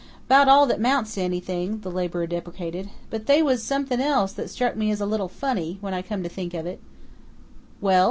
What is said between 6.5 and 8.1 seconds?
of it" "Well?"